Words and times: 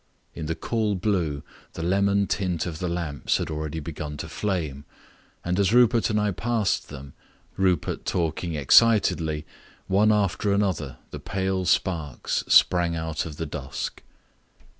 In 0.33 0.47
the 0.47 0.55
cool 0.55 0.95
blue 0.95 1.43
the 1.73 1.83
lemon 1.83 2.25
tint 2.25 2.65
of 2.65 2.79
the 2.79 2.87
lamps 2.89 3.37
had 3.37 3.51
already 3.51 3.79
begun 3.79 4.17
to 4.17 4.27
flame, 4.27 4.83
and 5.45 5.59
as 5.59 5.71
Rupert 5.71 6.09
and 6.09 6.19
I 6.19 6.31
passed 6.31 6.89
them, 6.89 7.13
Rupert 7.55 8.03
talking 8.03 8.55
excitedly, 8.55 9.45
one 9.85 10.11
after 10.11 10.51
another 10.53 10.97
the 11.11 11.19
pale 11.19 11.65
sparks 11.65 12.43
sprang 12.47 12.95
out 12.95 13.27
of 13.27 13.37
the 13.37 13.45
dusk. 13.45 14.01